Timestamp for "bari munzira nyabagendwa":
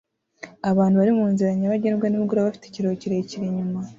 0.99-2.05